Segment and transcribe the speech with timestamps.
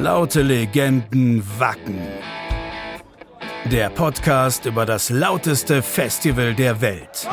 [0.00, 2.00] Laute Legenden Wacken.
[3.66, 7.28] Der Podcast über das lauteste Festival der Welt.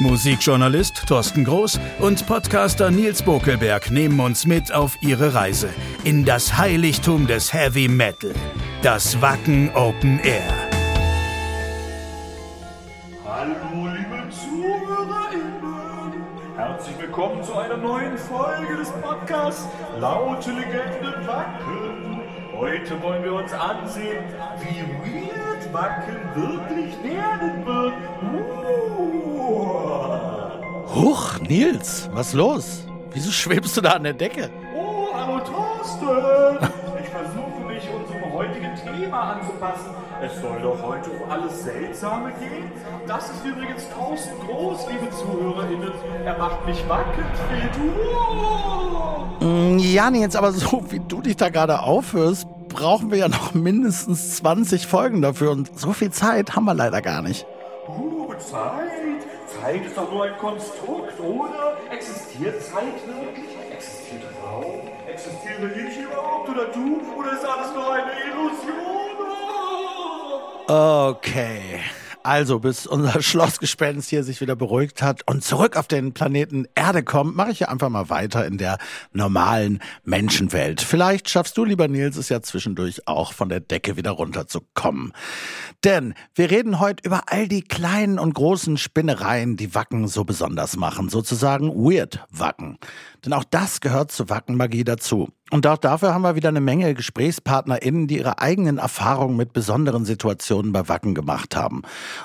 [0.00, 5.70] Musikjournalist Thorsten Groß und Podcaster Nils Bokelberg nehmen uns mit auf ihre Reise
[6.04, 8.34] in das Heiligtum des Heavy Metal,
[8.82, 10.57] das Wacken Open Air.
[18.48, 19.68] Folge des Podcasts
[20.00, 22.22] Laute Legende Wacken.
[22.56, 24.24] Heute wollen wir uns ansehen,
[24.60, 27.92] wie weird Wacken wirklich werden wird.
[28.22, 28.88] Uh.
[30.94, 32.86] Huch, Nils, was los?
[33.12, 34.48] Wieso schwebst du da an der Decke?
[34.74, 36.70] Oh, hallo Thorsten!
[37.02, 39.90] Ich versuche mich unserem heutigen Thema anzupassen.
[40.20, 42.72] Es soll doch heute um alles Seltsame gehen.
[43.06, 45.92] Das ist übrigens Thorsten Groß, liebe ZuhörerInnen.
[46.24, 47.80] Er macht mich wackend fit.
[47.96, 49.26] Wow.
[49.40, 53.54] Mm, Ja, Nils, aber so wie du dich da gerade aufhörst, brauchen wir ja noch
[53.54, 57.46] mindestens 20 Folgen dafür und so viel Zeit haben wir leider gar nicht.
[57.88, 59.22] Uh, Zeit.
[59.62, 61.76] Zeit ist doch nur ein Konstrukt, oder?
[61.90, 63.56] Existiert Zeit wirklich?
[63.72, 64.64] Existiert Raum?
[65.08, 67.00] Existiere ich überhaupt oder du?
[67.18, 68.97] Oder ist alles nur eine Illusion?
[70.68, 71.80] Okay.
[72.22, 77.02] Also, bis unser Schlossgespenst hier sich wieder beruhigt hat und zurück auf den Planeten Erde
[77.02, 78.76] kommt, mache ich hier einfach mal weiter in der
[79.14, 80.82] normalen Menschenwelt.
[80.82, 85.14] Vielleicht schaffst du, lieber Nils, es ja zwischendurch auch von der Decke wieder runterzukommen.
[85.84, 90.76] Denn wir reden heute über all die kleinen und großen Spinnereien, die Wacken so besonders
[90.76, 91.08] machen.
[91.08, 92.78] Sozusagen Weird Wacken.
[93.24, 95.28] Denn auch das gehört zur Wackenmagie dazu.
[95.50, 100.04] Und auch dafür haben wir wieder eine Menge GesprächspartnerInnen, die ihre eigenen Erfahrungen mit besonderen
[100.04, 101.82] Situationen bei Wacken gemacht haben.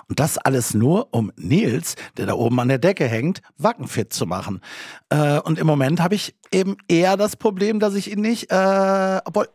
[0.09, 4.25] Und das alles nur, um Nils, der da oben an der Decke hängt, wackenfit zu
[4.25, 4.61] machen.
[5.09, 9.21] Äh, und im Moment habe ich eben eher das Problem, dass ich ihn nicht, äh,
[9.25, 9.47] obwohl,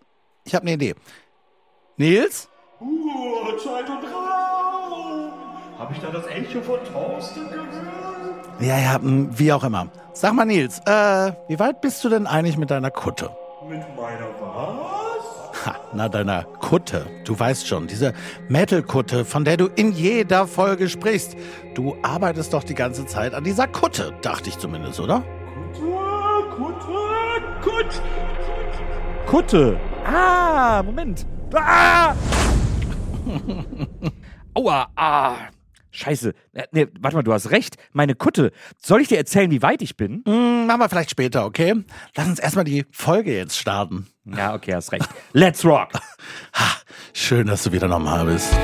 [0.44, 0.94] ich habe eine Idee.
[1.98, 2.48] Nils?
[2.81, 5.32] Uh, Zeit und Raum.
[5.78, 8.60] Habe ich da das Echo von Thorsten gehört?
[8.60, 9.88] Ja, ja, mh, wie auch immer.
[10.20, 13.30] Sag mal, Nils, äh, wie weit bist du denn eigentlich mit deiner Kutte?
[13.68, 15.64] Mit meiner was?
[15.64, 17.06] Ha, na, deiner Kutte.
[17.24, 18.12] Du weißt schon, diese
[18.48, 21.36] Metal-Kutte, von der du in jeder Folge sprichst.
[21.76, 25.22] Du arbeitest doch die ganze Zeit an dieser Kutte, dachte ich zumindest, oder?
[25.72, 25.94] Kutte,
[26.56, 26.82] Kutte,
[27.62, 28.00] Kutte.
[29.24, 29.80] Kutte.
[30.04, 31.26] Ah, Moment.
[31.54, 32.16] Ah!
[34.54, 35.36] Aua, ah.
[35.98, 36.32] Scheiße.
[36.53, 37.76] Äh, Nee, warte mal, du hast recht.
[37.92, 38.53] Meine Kutte.
[38.81, 40.22] Soll ich dir erzählen, wie weit ich bin?
[40.26, 41.75] Hm, machen wir vielleicht später, okay?
[42.16, 44.06] Lass uns erstmal die Folge jetzt starten.
[44.25, 45.09] Ja, okay, hast recht.
[45.32, 45.92] Let's rock.
[46.54, 46.76] Ha,
[47.12, 48.54] schön, dass du wieder normal bist.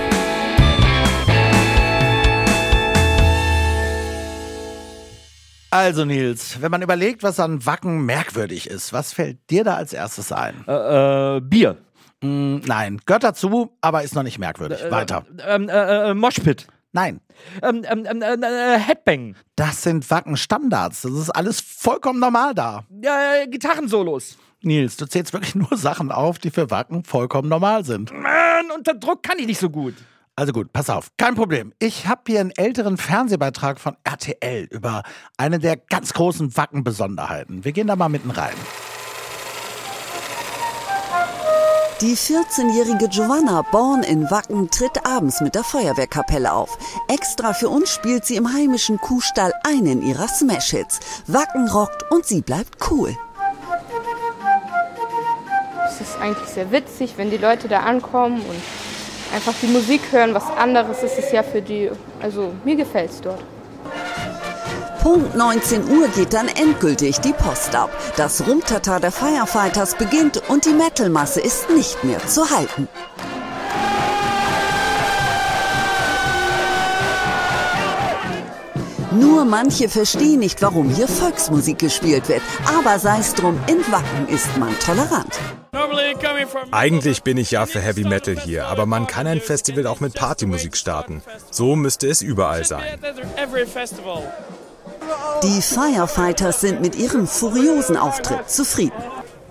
[5.71, 9.93] Also Nils, wenn man überlegt, was an Wacken merkwürdig ist, was fällt dir da als
[9.93, 10.65] erstes ein?
[10.69, 11.79] Äh, äh, Bier.
[12.23, 14.79] Hm, nein, gehört dazu, aber ist noch nicht merkwürdig.
[14.91, 15.27] Weiter.
[15.45, 16.69] Ähm, äh, äh, Moshpit.
[16.95, 17.21] Nein,
[17.61, 19.35] Ähm, ähm, ähm, äh, äh, Headbang.
[19.57, 21.03] das sind Wacken-Standards.
[21.03, 22.85] Das ist alles vollkommen normal da.
[23.03, 24.39] Ja, äh, Gitarrensolos.
[24.63, 28.13] Nils, du zählst wirklich nur Sachen auf, die für Wacken vollkommen normal sind.
[28.13, 29.95] Mann, unter Druck kann ich nicht so gut.
[30.37, 31.73] Also gut, pass auf, kein Problem.
[31.81, 35.03] Ich habe hier einen älteren Fernsehbeitrag von RTL über
[35.37, 37.65] eine der ganz großen Wacken-Besonderheiten.
[37.65, 38.55] Wir gehen da mal mitten rein.
[42.05, 46.77] Die 14-jährige Giovanna, born in Wacken, tritt abends mit der Feuerwehrkapelle auf.
[47.09, 51.01] Extra für uns spielt sie im heimischen Kuhstall einen ihrer Smash-Hits.
[51.29, 53.17] Wacken rockt und sie bleibt cool.
[55.89, 58.63] Es ist eigentlich sehr witzig, wenn die Leute da ankommen und
[59.35, 60.35] einfach die Musik hören.
[60.35, 61.91] Was anderes ist es ja für die.
[62.21, 63.41] Also mir gefällt es dort.
[65.05, 67.91] Punkt 19 Uhr geht dann endgültig die Post ab.
[68.17, 72.89] Das Rumtata der Firefighters beginnt und die Metalmasse ist nicht mehr zu halten.
[79.13, 82.41] Nur manche verstehen nicht, warum hier Volksmusik gespielt wird.
[82.67, 85.39] Aber sei's drum, in Wacken ist man tolerant.
[86.71, 90.15] Eigentlich bin ich ja für Heavy Metal hier, aber man kann ein Festival auch mit
[90.15, 91.23] Partymusik starten.
[91.51, 92.85] So müsste es überall sein.
[95.43, 98.93] Die Firefighters sind mit ihrem furiosen Auftritt zufrieden.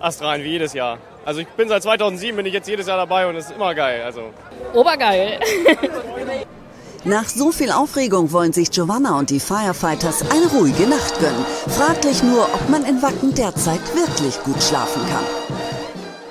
[0.00, 0.98] astrein wie jedes Jahr.
[1.24, 3.74] Also ich bin seit 2007 bin ich jetzt jedes Jahr dabei und es ist immer
[3.74, 4.02] geil.
[4.02, 4.30] Also
[4.74, 5.38] Obergeil.
[7.04, 11.44] Nach so viel Aufregung wollen sich Giovanna und die Firefighters eine ruhige Nacht gönnen.
[11.68, 15.24] Fraglich nur, ob man in Wacken derzeit wirklich gut schlafen kann.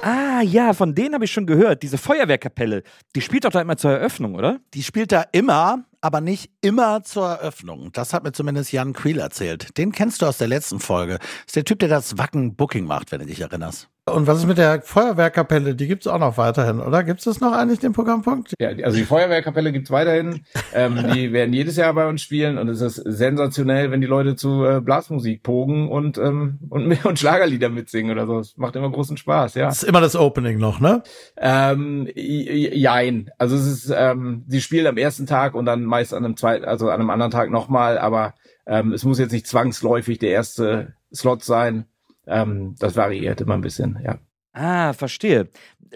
[0.01, 1.83] Ah, ja, von denen habe ich schon gehört.
[1.83, 2.83] Diese Feuerwehrkapelle.
[3.15, 4.59] Die spielt doch da immer zur Eröffnung, oder?
[4.73, 7.91] Die spielt da immer, aber nicht immer zur Eröffnung.
[7.93, 9.77] Das hat mir zumindest Jan Quiel erzählt.
[9.77, 11.17] Den kennst du aus der letzten Folge.
[11.47, 13.92] Ist der Typ, der das Wacken-Booking macht, wenn du dich erinnerst.
[14.05, 15.75] Und was ist mit der Feuerwehrkapelle?
[15.75, 17.05] Die gibt's auch noch weiterhin, oder?
[17.05, 18.53] Gibt's das noch eigentlich, den Programmpunkt?
[18.59, 20.41] Ja, also die Feuerwehrkapelle gibt's weiterhin.
[20.73, 24.35] Ähm, die werden jedes Jahr bei uns spielen und es ist sensationell, wenn die Leute
[24.35, 28.39] zu äh, Blasmusik pogen und, ähm, und, und Schlagerlieder mitsingen oder so.
[28.39, 29.67] Es macht immer großen Spaß, ja.
[29.67, 31.01] Das ist immer das Opening noch, ne?
[31.37, 33.31] Ähm, jein.
[33.37, 36.65] Also es ist, ähm, die spielen am ersten Tag und dann meist an einem zweiten,
[36.65, 38.33] also an einem anderen Tag nochmal, aber
[38.67, 41.85] ähm, es muss jetzt nicht zwangsläufig der erste Slot sein
[42.27, 44.19] ähm, das variiert immer ein bisschen, ja.
[44.53, 45.49] Ah, verstehe.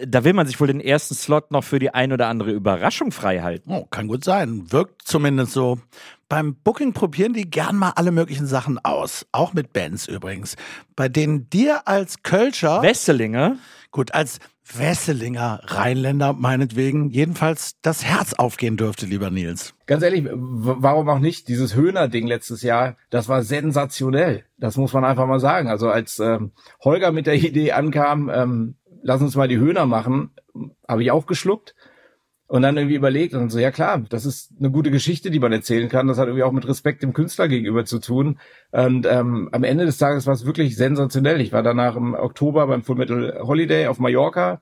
[0.06, 3.10] Da will man sich wohl den ersten Slot noch für die ein oder andere Überraschung
[3.10, 3.72] frei halten.
[3.72, 4.70] Oh, kann gut sein.
[4.70, 5.78] Wirkt zumindest so.
[6.28, 9.26] Beim Booking probieren die gern mal alle möglichen Sachen aus.
[9.32, 10.56] Auch mit Bands übrigens.
[10.94, 12.82] Bei denen dir als Kölscher.
[12.82, 13.56] Wesselinger?
[13.90, 14.38] Gut, als
[14.74, 19.74] Wesselinger, Rheinländer meinetwegen, jedenfalls das Herz aufgehen dürfte, lieber Nils.
[19.86, 21.48] Ganz ehrlich, warum auch nicht?
[21.48, 24.44] Dieses Höhner-Ding letztes Jahr, das war sensationell.
[24.58, 25.68] Das muss man einfach mal sagen.
[25.68, 26.52] Also als ähm,
[26.84, 28.74] Holger mit der Idee ankam, ähm,
[29.08, 30.32] lass uns mal die Höhner machen,
[30.86, 31.74] habe ich auch geschluckt
[32.46, 35.50] und dann irgendwie überlegt und so, ja klar, das ist eine gute Geschichte, die man
[35.50, 36.08] erzählen kann.
[36.08, 38.38] Das hat irgendwie auch mit Respekt dem Künstler gegenüber zu tun.
[38.70, 41.40] Und ähm, am Ende des Tages war es wirklich sensationell.
[41.40, 44.60] Ich war danach im Oktober beim Full Metal Holiday auf Mallorca,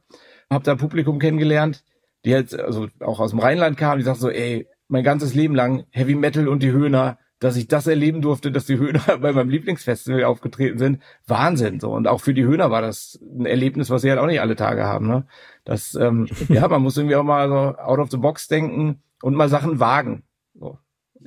[0.49, 1.83] habe da Publikum kennengelernt,
[2.25, 5.57] die halt also auch aus dem Rheinland kamen, die sagten so, ey, mein ganzes Leben
[5.57, 9.33] lang Heavy Metal und die Höhner, dass ich das erleben durfte, dass die Höhner bei
[9.33, 11.93] meinem Lieblingsfestival aufgetreten sind, Wahnsinn so.
[11.93, 14.57] Und auch für die Höhner war das ein Erlebnis, was sie halt auch nicht alle
[14.57, 15.07] Tage haben.
[15.07, 15.27] Ne?
[15.65, 19.35] Das, ähm, ja, man muss irgendwie auch mal so out of the box denken und
[19.35, 20.23] mal Sachen wagen.
[20.55, 20.79] So.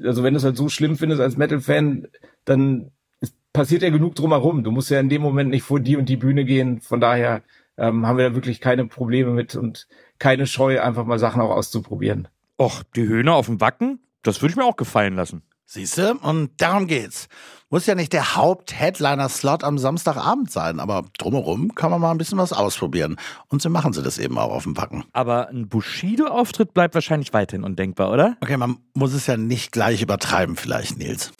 [0.03, 2.07] Also wenn du es halt so schlimm findest als Metal-Fan,
[2.45, 4.63] dann ist, passiert ja genug drumherum.
[4.63, 6.81] Du musst ja in dem Moment nicht vor die und die Bühne gehen.
[6.81, 7.43] Von daher
[7.77, 11.51] ähm, haben wir da wirklich keine Probleme mit und keine Scheu, einfach mal Sachen auch
[11.51, 12.27] auszuprobieren.
[12.59, 15.43] Och, die Höhner auf dem Wacken, das würde ich mir auch gefallen lassen.
[15.71, 17.27] Siehste, und darum geht's.
[17.69, 22.39] Muss ja nicht der Haupt-Headliner-Slot am Samstagabend sein, aber drumherum kann man mal ein bisschen
[22.39, 23.17] was ausprobieren.
[23.49, 25.03] Und so machen sie das eben auch auf dem Packen.
[25.13, 28.35] Aber ein Bushido-Auftritt bleibt wahrscheinlich weiterhin undenkbar, oder?
[28.41, 31.33] Okay, man muss es ja nicht gleich übertreiben, vielleicht, Nils.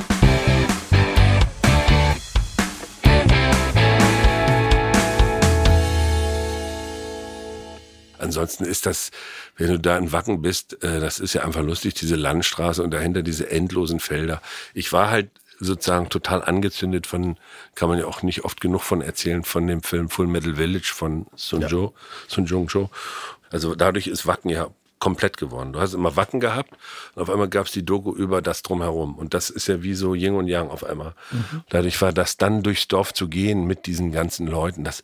[8.20, 9.12] Ansonsten ist das,
[9.58, 12.92] wenn du da in Wacken bist, äh, das ist ja einfach lustig, diese Landstraße und
[12.92, 14.42] dahinter diese endlosen Felder.
[14.74, 15.30] Ich war halt
[15.60, 17.38] sozusagen total angezündet von,
[17.76, 20.92] kann man ja auch nicht oft genug von erzählen, von dem Film Full Metal Village
[20.94, 21.68] von Sun, ja.
[21.68, 21.94] jo,
[22.28, 22.90] Sun Jung Jo.
[23.50, 24.70] Also dadurch ist Wacken ja
[25.00, 25.74] komplett geworden.
[25.74, 26.72] Du hast immer Wacken gehabt
[27.16, 29.18] und auf einmal gab es die Doku über das drumherum.
[29.18, 31.14] Und das ist ja wie so Yin und Yang auf einmal.
[31.32, 31.64] Mhm.
[31.70, 35.04] Dadurch war das dann durchs Dorf zu gehen mit diesen ganzen Leuten, das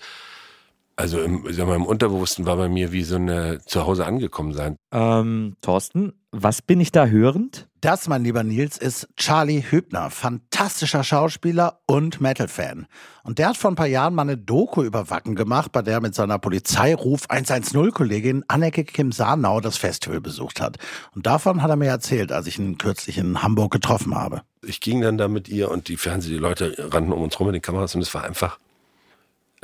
[0.95, 4.77] also im, sag mal, im Unterbewussten war bei mir wie so eine Zuhause angekommen sein.
[4.93, 7.67] Ähm, Thorsten, was bin ich da hörend?
[7.81, 12.87] Das, mein lieber Nils, ist Charlie Hübner, fantastischer Schauspieler und Metal-Fan.
[13.23, 15.95] Und der hat vor ein paar Jahren mal eine Doku über Wacken gemacht, bei der
[15.95, 20.77] er mit seiner Polizeiruf 110-Kollegin Anneke Kim Sarnau das Festival besucht hat.
[21.13, 24.41] Und davon hat er mir erzählt, als ich ihn kürzlich in Hamburg getroffen habe.
[24.63, 27.47] Ich ging dann da mit ihr und die Fernseh, die Leute rannten um uns rum
[27.47, 28.57] mit den Kameras und es war einfach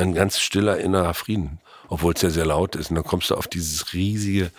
[0.01, 1.59] ein ganz stiller innerer Frieden,
[1.89, 2.89] obwohl es ja sehr laut ist.
[2.89, 4.51] Und dann kommst du auf dieses riesige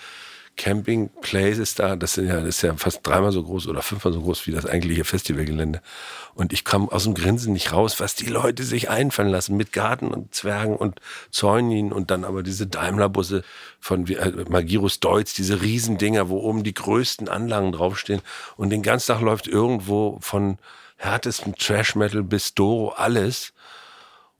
[0.56, 4.12] Camping Places da, das, sind ja, das ist ja fast dreimal so groß oder fünfmal
[4.12, 5.80] so groß wie das eigentliche Festivalgelände.
[6.34, 9.72] Und ich kam aus dem Grinsen nicht raus, was die Leute sich einfallen lassen mit
[9.72, 13.44] Garten und Zwergen und Zäunin und dann aber diese Daimlerbusse
[13.80, 18.20] von äh, Magirus Deutz, diese Riesendinger, wo oben die größten Anlagen draufstehen.
[18.56, 20.58] Und den ganzen Tag läuft irgendwo von
[20.96, 23.52] härtestem Trash Metal bis Doro alles.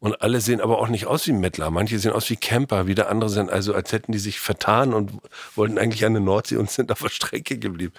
[0.02, 1.70] Und alle sehen aber auch nicht aus wie Mettler.
[1.70, 5.12] Manche sehen aus wie Camper, wieder andere sind also, als hätten die sich vertan und
[5.54, 7.92] wollten eigentlich an der Nordsee und sind auf der Strecke geblieben.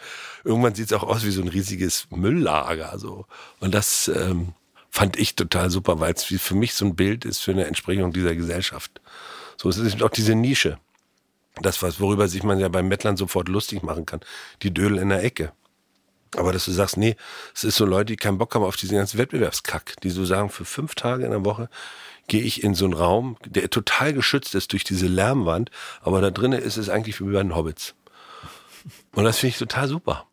[0.44, 3.00] Irgendwann sieht es auch aus wie so ein riesiges Mülllager.
[3.00, 3.26] So.
[3.62, 4.50] Und das ähm,
[4.90, 8.12] fand ich total super, weil es für mich so ein Bild ist für eine Entsprechung
[8.12, 9.00] dieser Gesellschaft.
[9.56, 10.80] So es ist auch diese Nische.
[11.62, 14.20] Das, was, worüber sich man ja beim Mettlern sofort lustig machen kann.
[14.62, 15.54] Die Dödel in der Ecke.
[16.38, 17.16] Aber dass du sagst, nee,
[17.54, 20.50] es ist so Leute, die keinen Bock haben auf diesen ganzen Wettbewerbskack, die so sagen,
[20.50, 21.70] für fünf Tage in der Woche
[22.28, 25.72] gehe ich in so einen Raum, der total geschützt ist durch diese Lärmwand,
[26.02, 27.96] aber da drinnen ist es eigentlich wie bei den Hobbits.
[29.14, 30.28] Und das finde ich total super.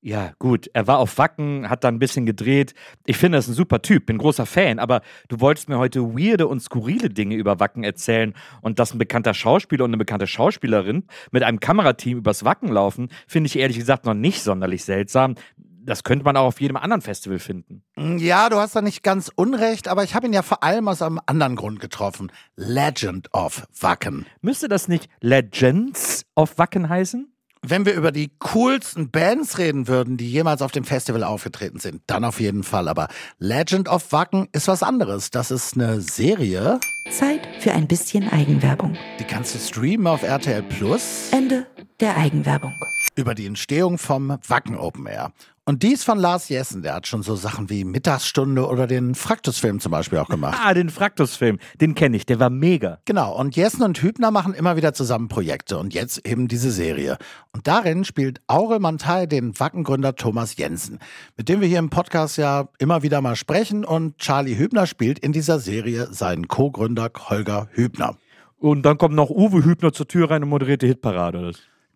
[0.00, 2.72] Ja, gut, er war auf Wacken, hat da ein bisschen gedreht.
[3.04, 6.00] Ich finde, er ist ein super Typ, bin großer Fan, aber du wolltest mir heute
[6.14, 10.28] weirde und skurrile Dinge über Wacken erzählen und dass ein bekannter Schauspieler und eine bekannte
[10.28, 15.34] Schauspielerin mit einem Kamerateam übers Wacken laufen, finde ich ehrlich gesagt noch nicht sonderlich seltsam.
[15.56, 17.82] Das könnte man auch auf jedem anderen Festival finden.
[17.96, 21.02] Ja, du hast da nicht ganz unrecht, aber ich habe ihn ja vor allem aus
[21.02, 22.30] einem anderen Grund getroffen.
[22.56, 24.26] Legend of Wacken.
[24.42, 27.32] Müsste das nicht Legends of Wacken heißen?
[27.62, 32.02] Wenn wir über die coolsten Bands reden würden, die jemals auf dem Festival aufgetreten sind,
[32.06, 32.88] dann auf jeden Fall.
[32.88, 35.30] Aber Legend of Wacken ist was anderes.
[35.30, 36.78] Das ist eine Serie.
[37.10, 38.96] Zeit für ein bisschen Eigenwerbung.
[39.18, 41.30] Die kannst du streamen auf RTL Plus.
[41.32, 41.66] Ende
[42.00, 42.74] der Eigenwerbung.
[43.16, 45.32] Über die Entstehung vom Wacken Open Air.
[45.68, 49.80] Und dies von Lars Jessen, der hat schon so Sachen wie Mittagsstunde oder den Fraktusfilm
[49.80, 50.58] zum Beispiel auch gemacht.
[50.64, 53.00] Ah, den Fraktusfilm, den kenne ich, der war mega.
[53.04, 57.18] Genau, und Jessen und Hübner machen immer wieder zusammen Projekte und jetzt eben diese Serie.
[57.52, 61.00] Und darin spielt Aurel Mantei den Wackengründer Thomas Jensen,
[61.36, 65.18] mit dem wir hier im Podcast ja immer wieder mal sprechen und Charlie Hübner spielt
[65.18, 68.16] in dieser Serie seinen Co-Gründer Holger Hübner.
[68.56, 71.52] Und dann kommt noch Uwe Hübner zur Tür rein und moderiert die Hitparade.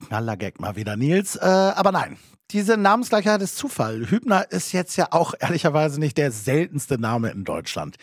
[0.08, 1.36] Knaller Gag mal wieder, Nils.
[1.36, 2.18] Äh, aber nein,
[2.52, 4.10] diese Namensgleichheit ist Zufall.
[4.10, 7.96] Hübner ist jetzt ja auch ehrlicherweise nicht der seltenste Name in Deutschland.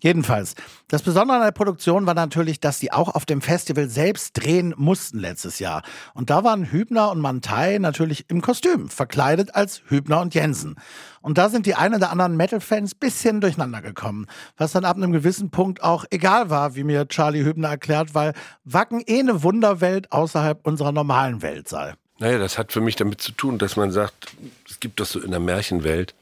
[0.00, 0.56] Jedenfalls,
[0.88, 4.74] das Besondere an der Produktion war natürlich, dass sie auch auf dem Festival selbst drehen
[4.76, 5.82] mussten letztes Jahr.
[6.14, 10.74] Und da waren Hübner und Mantei natürlich im Kostüm, verkleidet als Hübner und Jensen.
[11.20, 15.12] Und da sind die ein oder anderen Metal-Fans bisschen durcheinander gekommen, was dann ab einem
[15.12, 18.32] gewissen Punkt auch egal war, wie mir Charlie Hübner erklärt, weil
[18.64, 21.94] Wacken eh eine Wunderwelt außerhalb unserer normalen Welt sei.
[22.18, 24.28] Naja, das hat für mich damit zu tun, dass man sagt,
[24.68, 26.14] es gibt das so in der Märchenwelt,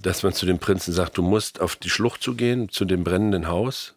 [0.00, 3.04] dass man zu dem Prinzen sagt, du musst auf die Schlucht zu gehen, zu dem
[3.04, 3.94] brennenden Haus,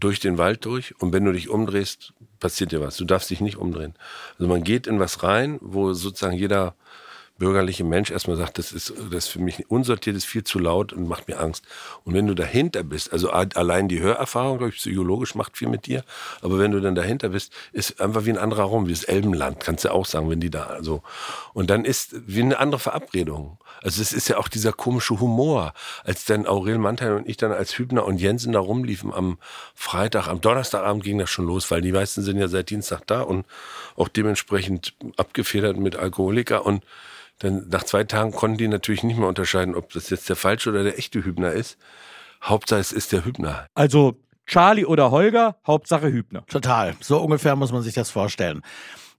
[0.00, 2.96] durch den Wald durch und wenn du dich umdrehst, passiert dir was.
[2.96, 3.94] Du darfst dich nicht umdrehen.
[4.38, 6.74] Also man geht in was rein, wo sozusagen jeder
[7.38, 10.92] bürgerliche Mensch erstmal sagt, das ist, das ist für mich unsortiert, ist viel zu laut
[10.92, 11.66] und macht mir Angst.
[12.04, 15.86] Und wenn du dahinter bist, also allein die Hörerfahrung, glaube ich, psychologisch macht viel mit
[15.86, 16.04] dir,
[16.42, 19.58] aber wenn du dann dahinter bist, ist einfach wie ein anderer Raum, wie das Elbenland,
[19.58, 21.02] kannst du auch sagen, wenn die da, also.
[21.52, 23.58] Und dann ist wie eine andere Verabredung.
[23.82, 25.74] Also es ist ja auch dieser komische Humor,
[26.04, 29.38] als dann Aurel Mantel und ich dann als Hübner und Jensen da rumliefen am
[29.74, 33.22] Freitag, am Donnerstagabend ging das schon los, weil die meisten sind ja seit Dienstag da
[33.22, 33.44] und
[33.96, 36.84] auch dementsprechend abgefedert mit Alkoholiker und
[37.44, 40.70] dann nach zwei Tagen konnten die natürlich nicht mehr unterscheiden, ob das jetzt der falsche
[40.70, 41.78] oder der echte Hübner ist.
[42.42, 43.66] Hauptsache es ist der Hübner.
[43.74, 46.44] Also Charlie oder Holger, Hauptsache Hübner.
[46.46, 46.94] Total.
[47.00, 48.62] So ungefähr muss man sich das vorstellen.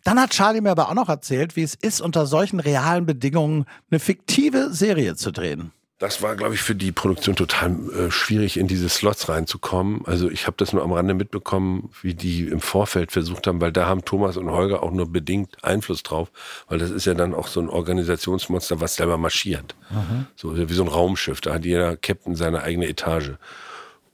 [0.04, 3.66] Dann hat Charlie mir aber auch noch erzählt, wie es ist, unter solchen realen Bedingungen
[3.90, 5.72] eine fiktive Serie zu drehen.
[5.98, 10.06] Das war, glaube ich, für die Produktion total äh, schwierig, in diese Slots reinzukommen.
[10.06, 13.72] Also ich habe das nur am Rande mitbekommen, wie die im Vorfeld versucht haben, weil
[13.72, 16.32] da haben Thomas und Holger auch nur bedingt Einfluss drauf,
[16.68, 19.76] weil das ist ja dann auch so ein Organisationsmonster, was selber marschiert.
[19.90, 20.28] Mhm.
[20.36, 21.40] So wie so ein Raumschiff.
[21.40, 23.32] Da hat jeder Captain seine eigene Etage.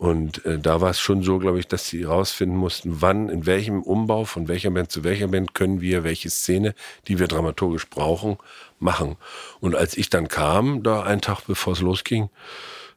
[0.01, 3.46] Und äh, da war es schon so, glaube ich, dass sie rausfinden mussten, wann, in
[3.46, 6.74] welchem Umbau, von welcher Band zu welcher Band können wir welche Szene,
[7.08, 8.38] die wir dramaturgisch brauchen,
[8.79, 9.15] machen.
[9.60, 12.31] Und als ich dann kam, da einen Tag bevor es losging,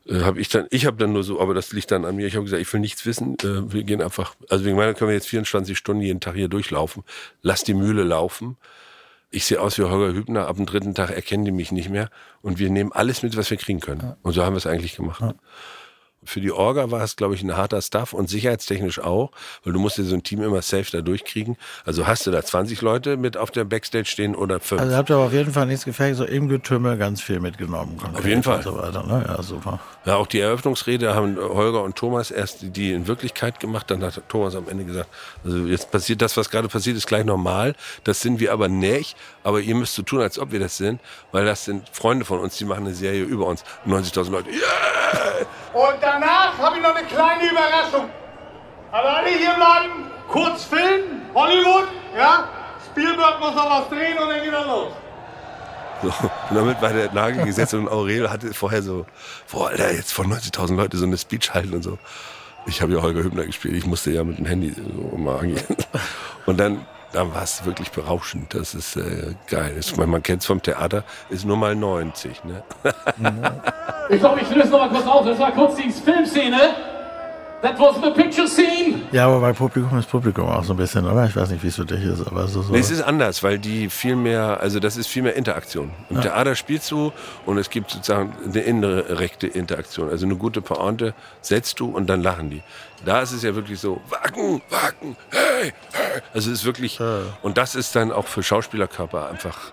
[0.06, 2.26] äh, habe ich dann, ich habe dann nur so, aber das liegt dann an mir.
[2.26, 3.34] Ich habe gesagt, ich will nichts wissen.
[3.42, 6.49] Äh, wir gehen einfach, also wegen meiner können wir jetzt 24 Stunden jeden Tag hier
[6.49, 7.04] durchlaufen.
[7.42, 8.56] Lass die Mühle laufen.
[9.28, 10.46] Ich sehe aus wie Holger Hübner.
[10.46, 12.08] Ab dem dritten Tag erkennen die mich nicht mehr.
[12.40, 14.14] Und wir nehmen alles mit, was wir kriegen können.
[14.23, 15.20] Und so haben wir es eigentlich gemacht.
[15.20, 15.34] Ja.
[16.26, 19.31] Für die Orga war es, glaube ich, ein harter Stuff und sicherheitstechnisch auch,
[19.64, 21.57] weil du musst dir so ein Team immer safe da durchkriegen.
[21.85, 24.81] Also hast du da 20 Leute mit auf der Backstage stehen oder fünf?
[24.81, 27.99] Also habt ihr aber auf jeden Fall nichts gefährlich, so im Getümmel ganz viel mitgenommen.
[28.14, 28.62] Auf jeden Fall.
[28.62, 29.25] So weiter, ne?
[29.26, 29.81] Ja, super.
[30.04, 34.21] Ja, auch die Eröffnungsrede haben Holger und Thomas erst die in Wirklichkeit gemacht, dann hat
[34.28, 35.09] Thomas am Ende gesagt,
[35.45, 37.75] also jetzt passiert das, was gerade passiert, ist gleich normal.
[38.04, 41.00] Das sind wir aber nicht, aber ihr müsst so tun, als ob wir das sind,
[41.30, 43.62] weil das sind Freunde von uns, die machen eine Serie über uns.
[43.86, 44.50] 90.000 Leute.
[44.50, 44.62] Yeah!
[45.72, 48.08] Und danach habe ich noch eine kleine Überraschung.
[48.90, 52.48] Aber alle hier bleiben, kurz filmen, Hollywood, ja?
[52.90, 54.92] Spielberg muss noch was drehen und dann geht er los.
[56.02, 59.06] So, und damit war der Nagel gesetzt und Aurel hatte vorher so,
[59.50, 61.98] boah, Alter, jetzt vor 90.000 Leute so eine Speech halten und so.
[62.66, 65.64] Ich habe ja Holger Hübner gespielt, ich musste ja mit dem Handy so mal angehen.
[66.46, 68.54] Und dann, dann war es wirklich berauschend.
[68.54, 69.76] Das ist äh, geil.
[69.78, 72.44] Ich meine, man kennt es vom Theater, ist nur mal 90.
[72.44, 72.62] Ne?
[74.11, 75.25] Ich glaube, ich löse noch mal kurz auf.
[75.25, 76.75] Das war kurz die Filmszene.
[77.62, 79.00] That was the picture scene.
[79.11, 81.25] Ja, aber bei Publikum ist Publikum auch so ein bisschen, oder?
[81.25, 82.61] Ich weiß nicht, wie es für dich ist, aber so.
[82.61, 82.71] so.
[82.71, 85.90] Nee, es ist anders, weil die viel mehr, also das ist viel mehr Interaktion.
[86.11, 86.23] Im ja.
[86.23, 87.11] Theater spielst du
[87.47, 90.11] und es gibt sozusagen eine indirekte Interaktion.
[90.11, 92.62] Also eine gute Pointe setzt du und dann lachen die.
[93.04, 96.23] Da ist es ja wirklich so, wacken, wacken, hey, hey.
[96.32, 97.23] Also es ist wirklich, ja.
[97.42, 99.73] und das ist dann auch für Schauspielerkörper einfach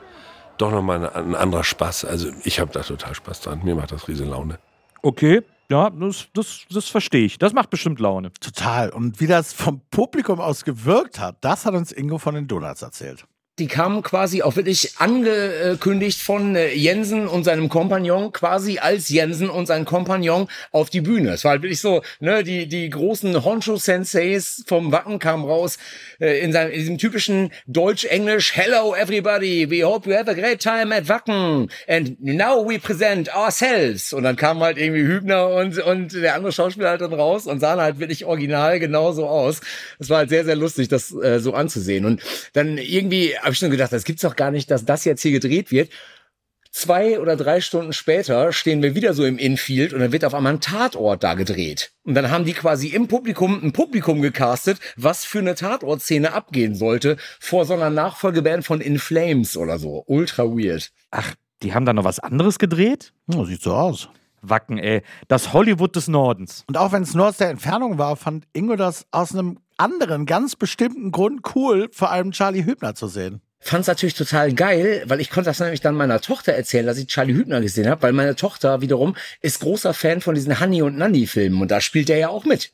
[0.57, 2.05] doch nochmal ein anderer Spaß.
[2.05, 3.61] Also ich habe da total Spaß dran.
[3.63, 4.59] Mir macht das riesen Laune.
[5.01, 7.39] Okay, ja, das, das, das verstehe ich.
[7.39, 8.31] Das macht bestimmt Laune.
[8.33, 8.89] Total.
[8.89, 12.81] Und wie das vom Publikum aus gewirkt hat, das hat uns Ingo von den Donuts
[12.81, 13.25] erzählt.
[13.61, 19.51] Die kamen quasi auch wirklich angekündigt von äh, Jensen und seinem Kompagnon, quasi als Jensen
[19.51, 21.29] und sein Kompagnon auf die Bühne.
[21.29, 25.77] Es war halt wirklich so, ne, die, die großen Honcho-Senseis vom Wacken kamen raus,
[26.19, 30.59] äh, in, seinem, in diesem typischen Deutsch-Englisch, Hello everybody, we hope you have a great
[30.59, 31.69] time at Wacken.
[31.87, 34.11] And now we present ourselves.
[34.11, 37.59] Und dann kamen halt irgendwie Hübner und, und der andere Schauspieler halt dann raus und
[37.59, 39.61] sahen halt wirklich original genauso aus.
[39.99, 42.05] Es war halt sehr, sehr lustig, das äh, so anzusehen.
[42.05, 45.21] Und dann irgendwie habe ich schon gedacht, das gibt's doch gar nicht, dass das jetzt
[45.21, 45.89] hier gedreht wird.
[46.71, 50.33] Zwei oder drei Stunden später stehen wir wieder so im Infield und dann wird auf
[50.33, 51.91] einmal ein Tatort da gedreht.
[52.03, 56.73] Und dann haben die quasi im Publikum ein Publikum gecastet, was für eine Tatortszene abgehen
[56.75, 60.05] sollte, vor so einer Nachfolgeband von In Flames oder so.
[60.07, 60.91] Ultra weird.
[61.09, 63.11] Ach, die haben da noch was anderes gedreht?
[63.27, 64.07] Ja, sieht so aus.
[64.41, 65.01] Wacken, ey.
[65.27, 66.63] Das Hollywood des Nordens.
[66.67, 70.25] Und auch wenn es nur aus der Entfernung war, fand Ingo das aus einem anderen,
[70.25, 73.41] ganz bestimmten Grund cool, vor allem Charlie Hübner zu sehen.
[73.63, 77.07] Fand's natürlich total geil, weil ich konnte das nämlich dann meiner Tochter erzählen, dass ich
[77.07, 80.97] Charlie Hübner gesehen habe, weil meine Tochter wiederum ist großer Fan von diesen Honey und
[80.97, 82.73] Nanny Filmen und da spielt er ja auch mit.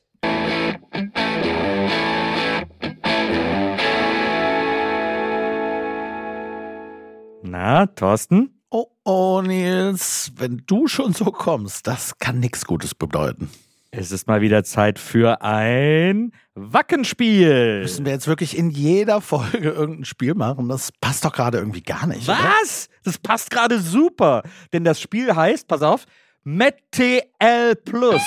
[7.44, 8.57] Na, Thorsten?
[8.70, 13.50] Oh, oh, Nils, wenn du schon so kommst, das kann nichts Gutes bedeuten.
[13.92, 17.80] Es ist mal wieder Zeit für ein Wackenspiel.
[17.84, 20.68] Müssen wir jetzt wirklich in jeder Folge irgendein Spiel machen?
[20.68, 22.28] Das passt doch gerade irgendwie gar nicht.
[22.28, 22.38] oder?
[22.62, 22.90] Was?
[23.06, 24.44] Das passt gerade super.
[24.74, 26.06] Denn das Spiel heißt, pass auf,
[26.44, 28.22] MetTL Plus.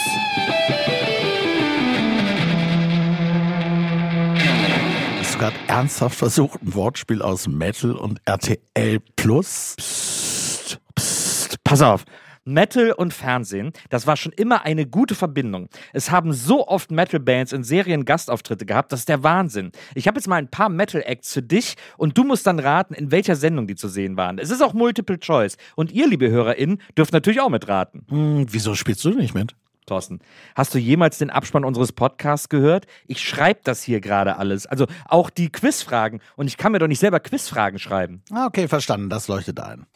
[5.18, 9.76] Hast du gerade ernsthaft versucht, ein Wortspiel aus Metal und RTL Plus?
[10.94, 12.04] Psst, psst, pass auf.
[12.44, 15.68] Metal und Fernsehen, das war schon immer eine gute Verbindung.
[15.92, 19.72] Es haben so oft Metal-Bands in Serien Gastauftritte gehabt, das ist der Wahnsinn.
[19.94, 23.10] Ich habe jetzt mal ein paar Metal-Acts für dich und du musst dann raten, in
[23.10, 24.38] welcher Sendung die zu sehen waren.
[24.38, 25.58] Es ist auch Multiple Choice.
[25.76, 28.06] Und ihr, liebe HörerInnen, dürft natürlich auch mitraten.
[28.08, 29.54] Hm, wieso spielst du nicht mit?
[29.86, 30.20] Thorsten,
[30.54, 32.86] hast du jemals den Abspann unseres Podcasts gehört?
[33.06, 34.66] Ich schreibe das hier gerade alles.
[34.66, 36.20] Also auch die Quizfragen.
[36.36, 38.22] Und ich kann mir doch nicht selber Quizfragen schreiben.
[38.32, 39.86] Ah, Okay, verstanden, das leuchtet ein.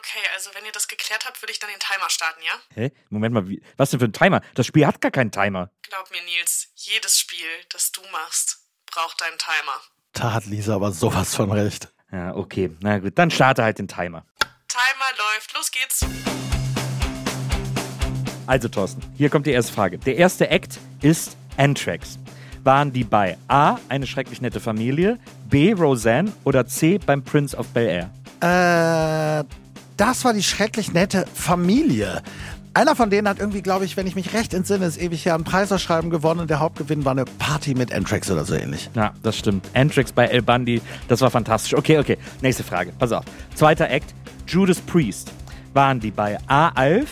[0.00, 2.52] Okay, also wenn ihr das geklärt habt, würde ich dann den Timer starten, ja?
[2.74, 2.90] Hä?
[3.10, 4.40] Moment mal, wie, was denn für ein Timer?
[4.54, 5.68] Das Spiel hat gar keinen Timer.
[5.82, 9.74] Glaub mir, Nils, jedes Spiel, das du machst, braucht einen Timer.
[10.14, 11.88] Da hat Lisa aber sowas von recht.
[12.10, 12.74] Ja, okay.
[12.80, 14.24] Na gut, dann starte halt den Timer.
[14.68, 16.00] Timer läuft, los geht's.
[18.46, 19.98] Also, Thorsten, hier kommt die erste Frage.
[19.98, 22.18] Der erste Act ist Anthrax.
[22.64, 25.18] Waren die bei A, eine schrecklich nette Familie,
[25.50, 28.10] B, Roseanne oder C, beim Prince of Bel Air?
[28.42, 29.44] Äh,
[30.00, 32.22] das war die schrecklich nette Familie.
[32.72, 35.34] Einer von denen hat irgendwie, glaube ich, wenn ich mich recht entsinne, ist ewig her
[35.34, 38.88] ein Preisausschreiben gewonnen und der Hauptgewinn war eine Party mit Anthrax oder so ähnlich.
[38.94, 39.66] Ja, das stimmt.
[39.74, 41.74] Anthrax bei El Bundy, das war fantastisch.
[41.74, 42.16] Okay, okay.
[42.40, 42.92] Nächste Frage.
[42.98, 43.24] Pass auf.
[43.54, 44.14] Zweiter Act,
[44.46, 45.32] Judas Priest.
[45.74, 47.08] Waren die bei A, Alf,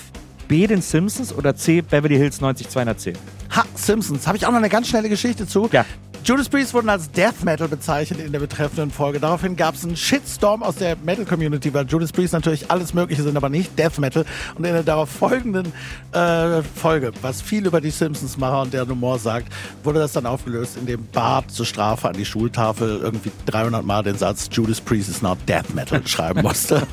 [0.46, 3.18] B, den Simpsons oder C, Beverly Hills 90210?
[3.54, 4.26] Ha, Simpsons.
[4.26, 5.68] Habe ich auch noch eine ganz schnelle Geschichte zu.
[5.72, 5.84] Ja.
[6.28, 9.18] Judas Priest wurden als Death Metal bezeichnet in der betreffenden Folge.
[9.18, 13.34] Daraufhin gab es einen Shitstorm aus der Metal-Community, weil Judas Priest natürlich alles Mögliche sind,
[13.34, 14.26] aber nicht Death Metal.
[14.54, 15.72] Und in der darauf folgenden
[16.12, 19.50] äh, Folge, was viel über die Simpsons-Macher und deren Humor sagt,
[19.82, 24.18] wurde das dann aufgelöst, indem Bart zur Strafe an die Schultafel irgendwie 300 Mal den
[24.18, 26.86] Satz Judas Priest is not Death Metal schreiben musste.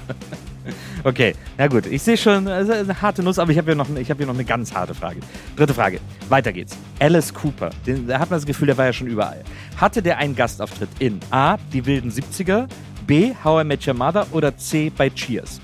[1.03, 1.85] Okay, na gut.
[1.85, 4.25] Ich sehe schon, also eine harte Nuss, aber ich habe hier, noch- ich hab hier
[4.25, 5.19] noch eine ganz harte Frage.
[5.55, 5.99] Dritte Frage.
[6.29, 6.75] Weiter geht's.
[6.99, 7.69] Alice Cooper.
[7.85, 9.43] Den, da hat man das Gefühl, der war ja schon überall.
[9.77, 12.67] Hatte der einen Gastauftritt in A, die wilden 70er,
[13.05, 15.59] B, How I Met Your Mother oder C, bei Cheers?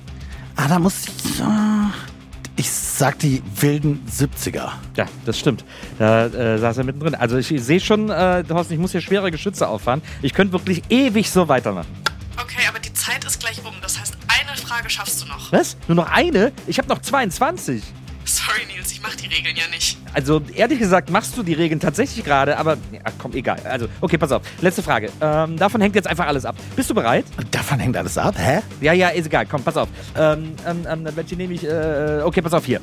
[0.56, 1.40] ah, da muss ich.
[1.40, 1.44] äh,
[2.58, 4.70] Ich sag die wilden 70er.
[4.96, 5.66] Ja, das stimmt.
[5.98, 7.16] Da äh, saß er mittendrin.
[7.16, 10.04] Also ich sehe schon, äh, Thorsten, ich muss hier schwere Geschütze auffahren.
[10.22, 11.88] Ich könnte wirklich ewig so weitermachen.
[12.38, 13.74] Okay, aber die Zeit ist gleich um.
[13.82, 13.91] Das
[14.72, 15.52] Frage schaffst du noch.
[15.52, 15.76] Was?
[15.90, 16.54] Nur noch eine?
[16.66, 17.84] Ich habe noch 22.
[18.24, 19.98] Sorry, Nils, ich mach die Regeln ja nicht.
[20.14, 23.60] Also ehrlich gesagt machst du die Regeln tatsächlich gerade, aber ja, komm, egal.
[23.66, 24.44] Also, okay, pass auf.
[24.62, 25.12] Letzte Frage.
[25.20, 26.56] Ähm, davon hängt jetzt einfach alles ab.
[26.74, 27.26] Bist du bereit?
[27.52, 28.62] Davon hängt alles ab, hä?
[28.80, 29.46] Ja, ja, ist egal.
[29.46, 29.90] Komm, pass auf.
[30.16, 31.66] Ähm, ähm, ähm, welche nehme ich?
[31.66, 32.80] Äh, okay, pass auf hier.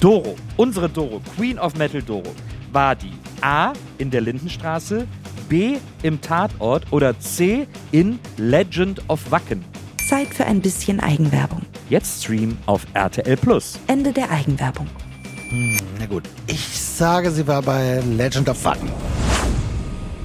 [0.00, 2.34] Doro, unsere Doro, Queen of Metal Doro,
[2.72, 5.06] war die A in der Lindenstraße,
[5.48, 9.64] B im Tatort oder C in Legend of Wacken?
[10.08, 11.60] Zeit für ein bisschen Eigenwerbung.
[11.90, 13.78] Jetzt Stream auf RTL Plus.
[13.88, 14.86] Ende der Eigenwerbung.
[15.50, 16.24] Hm, na gut.
[16.46, 18.88] Ich sage, sie war bei Legend of Wacken.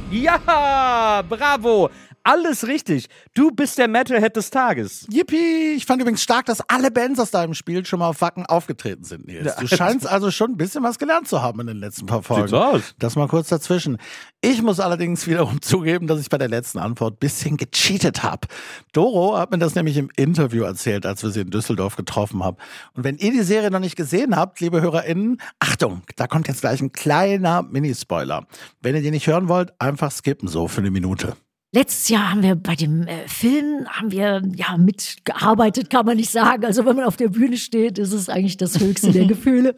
[0.10, 1.90] Ja, bravo!
[2.24, 3.08] Alles richtig.
[3.34, 5.06] Du bist der Metalhead des Tages.
[5.10, 5.74] Yippie!
[5.76, 9.04] Ich fand übrigens stark, dass alle Bands aus deinem Spiel schon mal auf Wacken aufgetreten
[9.04, 9.56] sind, Nils.
[9.56, 12.44] Du scheinst also schon ein bisschen was gelernt zu haben in den letzten paar Folgen.
[12.44, 12.82] Sieht so aus.
[13.00, 13.98] Das mal kurz dazwischen.
[14.42, 18.48] Ich muss allerdings wiederum zugeben, dass ich bei der letzten Antwort ein bisschen gecheatet habe.
[18.94, 22.58] Doro hat mir das nämlich im Interview erzählt, als wir sie in Düsseldorf getroffen haben.
[22.94, 26.62] Und wenn ihr die Serie noch nicht gesehen habt, liebe HörerInnen, Achtung, da kommt jetzt
[26.62, 28.46] gleich ein kleiner Minispoiler.
[28.82, 31.36] Wenn ihr die nicht hören wollt, einfach skippen so für eine Minute.
[31.76, 36.30] Letztes Jahr haben wir bei dem äh, Film haben wir ja mitgearbeitet, kann man nicht
[36.30, 36.66] sagen.
[36.66, 39.76] Also wenn man auf der Bühne steht, ist es eigentlich das höchste der Gefühle.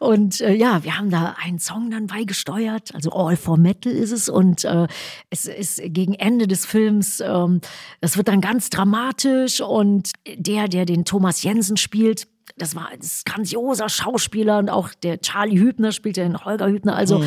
[0.00, 2.92] Und äh, ja, wir haben da einen Song dann beigesteuert.
[2.96, 4.28] Also All for Metal ist es.
[4.28, 4.88] Und äh,
[5.30, 7.60] es ist gegen Ende des Films, ähm,
[8.00, 9.60] es wird dann ganz dramatisch.
[9.60, 12.26] Und der, der den Thomas Jensen spielt,
[12.58, 16.96] das war ein grandioser Schauspieler und auch der Charlie Hübner spielt ja den Holger Hübner.
[16.96, 17.26] Also Mhm.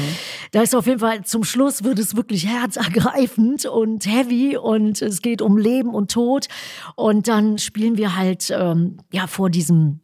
[0.52, 5.22] da ist auf jeden Fall zum Schluss wird es wirklich herzergreifend und heavy und es
[5.22, 6.48] geht um Leben und Tod.
[6.96, 10.00] Und dann spielen wir halt ähm, ja vor diesem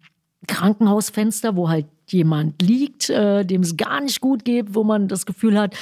[0.47, 5.25] Krankenhausfenster, wo halt jemand liegt, äh, dem es gar nicht gut geht, wo man das
[5.25, 5.75] Gefühl hat,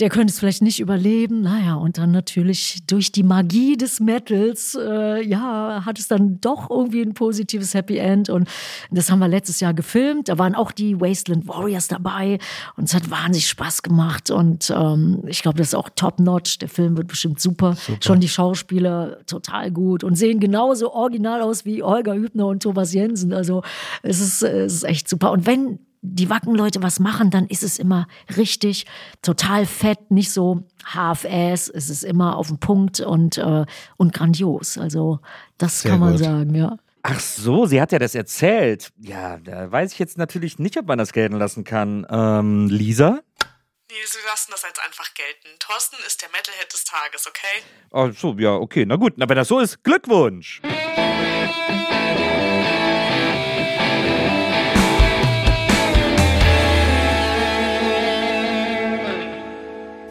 [0.00, 1.42] der könnte es vielleicht nicht überleben.
[1.42, 6.70] Naja, und dann natürlich durch die Magie des Metals, äh, ja, hat es dann doch
[6.70, 8.30] irgendwie ein positives Happy End.
[8.30, 8.48] Und
[8.90, 10.28] das haben wir letztes Jahr gefilmt.
[10.28, 12.38] Da waren auch die Wasteland Warriors dabei.
[12.76, 14.30] Und es hat wahnsinnig Spaß gemacht.
[14.30, 16.58] Und ähm, ich glaube, das ist auch top-notch.
[16.58, 17.76] Der Film wird bestimmt super.
[18.00, 22.94] Schon die Schauspieler total gut und sehen genauso original aus wie Olga Hübner und Thomas
[22.94, 23.34] Jensen.
[23.34, 23.62] Also
[24.02, 25.30] es ist, es ist echt super.
[25.32, 28.86] Und wenn die Wackenleute was machen, dann ist es immer richtig,
[29.22, 31.68] total fett, nicht so half-ass.
[31.68, 34.78] Es ist immer auf den Punkt und, äh, und grandios.
[34.78, 35.20] Also
[35.58, 36.24] das Sehr kann man gut.
[36.24, 36.76] sagen, ja.
[37.02, 38.92] Ach so, sie hat ja das erzählt.
[38.98, 42.06] Ja, da weiß ich jetzt natürlich nicht, ob man das gelten lassen kann.
[42.10, 43.20] Ähm, Lisa?
[43.90, 45.48] Nils, wir lassen das jetzt einfach gelten.
[45.58, 47.62] Thorsten ist der Metalhead des Tages, okay?
[47.92, 49.14] Ach so, ja, okay, na gut.
[49.16, 50.60] Na, wenn das so ist, Glückwunsch.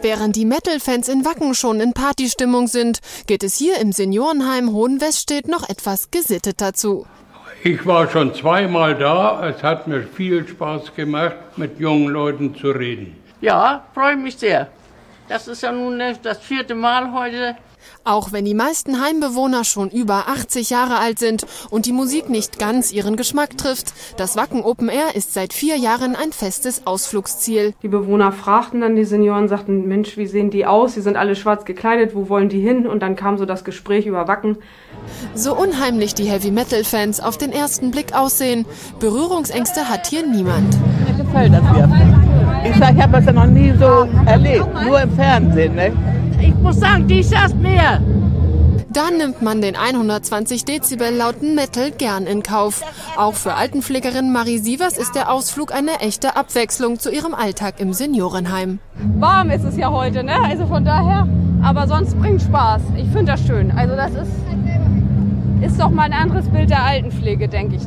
[0.02, 5.46] Während die Metal-Fans in Wacken schon in Partystimmung sind, geht es hier im Seniorenheim Hohenweststedt
[5.46, 7.06] noch etwas gesitteter zu.
[7.62, 9.46] Ich war schon zweimal da.
[9.46, 13.14] Es hat mir viel Spaß gemacht, mit jungen Leuten zu reden.
[13.42, 14.68] Ja, freue mich sehr.
[15.28, 17.56] Das ist ja nun das vierte Mal heute.
[18.04, 22.58] Auch wenn die meisten Heimbewohner schon über 80 Jahre alt sind und die Musik nicht
[22.58, 27.74] ganz ihren Geschmack trifft, das Wacken Open Air ist seit vier Jahren ein festes Ausflugsziel.
[27.82, 30.94] Die Bewohner fragten dann die Senioren, sagten, Mensch, wie sehen die aus?
[30.94, 32.86] Sie sind alle schwarz gekleidet, wo wollen die hin?
[32.86, 34.56] Und dann kam so das Gespräch über Wacken.
[35.34, 38.64] So unheimlich die Heavy Metal Fans auf den ersten Blick aussehen,
[38.98, 40.74] Berührungsängste hat hier niemand.
[41.06, 42.19] Mir gefällt das hier.
[42.64, 45.74] Ich sag, ich habe das ja noch nie so erlebt, nur im Fernsehen.
[45.74, 45.92] Ne?
[46.40, 48.00] Ich muss sagen, dies das mehr.
[48.92, 52.82] Da nimmt man den 120 Dezibel lauten Metal gern in Kauf.
[53.16, 57.92] Auch für Altenpflegerin Marie Sievers ist der Ausflug eine echte Abwechslung zu ihrem Alltag im
[57.92, 58.80] Seniorenheim.
[59.18, 60.34] Warm ist es ja heute, ne?
[60.42, 61.28] Also von daher.
[61.62, 62.82] Aber sonst bringt Spaß.
[62.96, 63.70] Ich finde das schön.
[63.70, 64.32] Also das ist,
[65.62, 67.82] ist doch mal ein anderes Bild der Altenpflege, denke ich.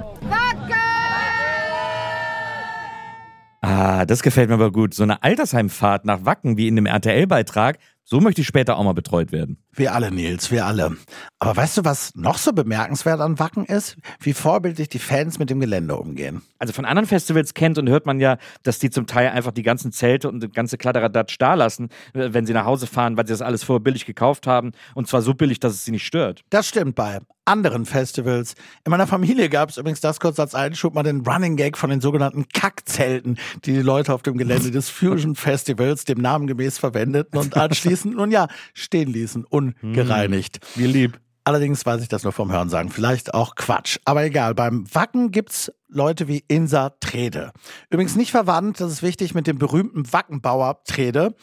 [3.76, 4.94] Ah, das gefällt mir aber gut.
[4.94, 8.94] So eine Altersheimfahrt nach Wacken wie in dem RTL-Beitrag, so möchte ich später auch mal
[8.94, 9.63] betreut werden.
[9.76, 10.98] Wir alle, Nils, wir alle.
[11.40, 13.98] Aber weißt du, was noch so bemerkenswert an Wacken ist?
[14.20, 16.44] Wie vorbildlich die Fans mit dem Gelände umgehen.
[16.60, 19.64] Also von anderen Festivals kennt und hört man ja, dass die zum Teil einfach die
[19.64, 23.26] ganzen Zelte und das ganze Kladderadatsch da lassen, äh, wenn sie nach Hause fahren, weil
[23.26, 24.74] sie das alles vorher billig gekauft haben.
[24.94, 26.44] Und zwar so billig, dass es sie nicht stört.
[26.52, 28.56] Das stimmt bei anderen Festivals.
[28.86, 31.90] In meiner Familie gab es übrigens das kurz als Einschub mal den Running Gag von
[31.90, 36.78] den sogenannten Kackzelten, die die Leute auf dem Gelände des Fusion Festivals dem Namen gemäß
[36.78, 39.46] verwendeten und anschließend, nun ja, stehen ließen,
[39.82, 40.60] ungereinigt.
[40.76, 41.20] Wie lieb.
[41.46, 42.90] Allerdings weiß ich das nur vom Hören sagen.
[42.90, 44.00] Vielleicht auch Quatsch.
[44.06, 44.56] Aber egal.
[44.56, 47.52] Beim Wacken gibt's Leute wie Insa Trede.
[47.90, 51.36] Übrigens nicht verwandt, das ist wichtig, mit dem berühmten Wackenbauer Trede.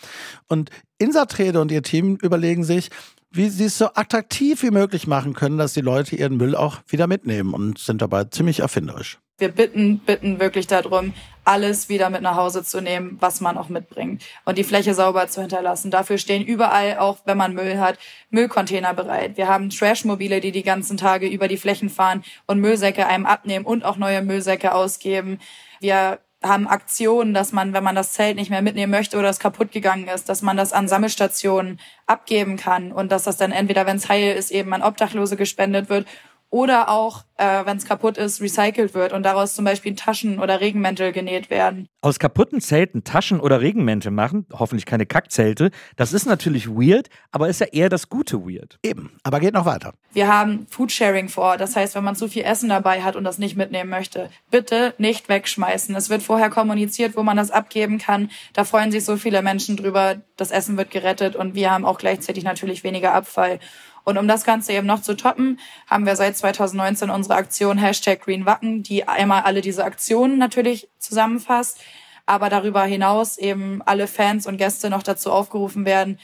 [0.48, 2.90] Und Insa Trede und ihr Team überlegen sich,
[3.30, 6.78] wie sie es so attraktiv wie möglich machen können, dass die Leute ihren Müll auch
[6.88, 9.18] wieder mitnehmen und sind dabei ziemlich erfinderisch.
[9.40, 13.68] Wir bitten, bitten wirklich darum, alles wieder mit nach Hause zu nehmen, was man auch
[13.68, 15.90] mitbringt und die Fläche sauber zu hinterlassen.
[15.90, 17.98] Dafür stehen überall, auch wenn man Müll hat,
[18.31, 19.37] Müllcontainer bereit.
[19.37, 23.64] Wir haben Trashmobile, die die ganzen Tage über die Flächen fahren und Müllsäcke einem abnehmen
[23.64, 25.40] und auch neue Müllsäcke ausgeben.
[25.81, 29.38] Wir haben Aktionen, dass man, wenn man das Zelt nicht mehr mitnehmen möchte oder es
[29.38, 33.87] kaputt gegangen ist, dass man das an Sammelstationen abgeben kann und dass das dann entweder,
[33.87, 36.07] wenn es heil ist, eben an Obdachlose gespendet wird
[36.50, 40.60] oder auch, äh, wenn es kaputt ist, recycelt wird und daraus zum Beispiel Taschen oder
[40.60, 41.88] Regenmäntel genäht werden.
[42.02, 47.48] Aus kaputten Zelten Taschen oder Regenmäntel machen, hoffentlich keine Kackzelte, das ist natürlich weird, aber
[47.48, 48.78] ist ja eher das gute Weird.
[48.82, 49.94] Eben, aber geht noch weiter.
[50.12, 53.38] Wir haben Foodsharing vor, das heißt, wenn man zu viel Essen dabei hat und das
[53.38, 55.94] nicht mitnehmen möchte, bitte nicht wegschmeißen.
[55.94, 58.30] Es wird vorher kommuniziert, wo man das abgeben kann.
[58.54, 60.16] Da freuen sich so viele Menschen drüber.
[60.36, 63.60] Das Essen wird gerettet und wir haben auch gleichzeitig natürlich weniger Abfall.
[64.04, 68.22] Und um das Ganze eben noch zu toppen, haben wir seit 2019 unsere Aktion Hashtag
[68.22, 71.78] Green Wacken, die einmal alle diese Aktionen natürlich zusammenfasst,
[72.26, 76.18] aber darüber hinaus eben alle Fans und Gäste noch dazu aufgerufen werden,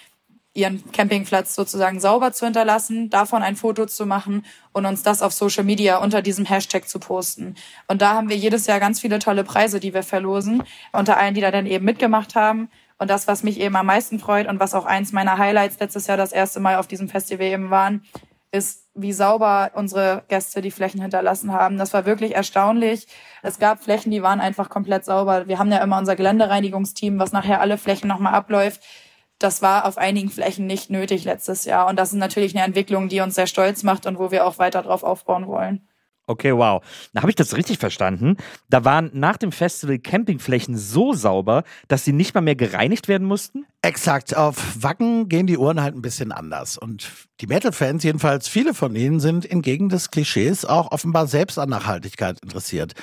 [0.57, 5.33] ihren Campingplatz sozusagen sauber zu hinterlassen, davon ein Foto zu machen und uns das auf
[5.33, 7.55] Social Media unter diesem Hashtag zu posten.
[7.89, 10.63] Und da haben wir jedes Jahr ganz viele tolle Preise, die wir verlosen,
[10.93, 12.71] unter allen, die da dann eben mitgemacht haben.
[12.99, 16.07] Und das, was mich eben am meisten freut und was auch eins meiner Highlights letztes
[16.07, 18.03] Jahr das erste Mal auf diesem Festival eben waren,
[18.53, 21.77] ist, wie sauber unsere Gäste die Flächen hinterlassen haben.
[21.77, 23.07] Das war wirklich erstaunlich.
[23.43, 25.47] Es gab Flächen, die waren einfach komplett sauber.
[25.47, 28.81] Wir haben ja immer unser Geländereinigungsteam, was nachher alle Flächen nochmal abläuft.
[29.39, 31.89] Das war auf einigen Flächen nicht nötig letztes Jahr.
[31.89, 34.59] Und das ist natürlich eine Entwicklung, die uns sehr stolz macht und wo wir auch
[34.59, 35.87] weiter drauf aufbauen wollen.
[36.29, 36.83] Okay, wow.
[37.13, 38.37] Da habe ich das richtig verstanden.
[38.69, 43.27] Da waren nach dem Festival Campingflächen so sauber, dass sie nicht mal mehr gereinigt werden
[43.27, 43.65] mussten?
[43.83, 44.37] Exakt.
[44.37, 46.79] Auf Wacken gehen die Uhren halt ein bisschen anders.
[46.79, 47.09] Und
[47.41, 52.41] die Metal-Fans, jedenfalls viele von ihnen, sind entgegen des Klischees auch offenbar selbst an Nachhaltigkeit
[52.43, 52.95] interessiert.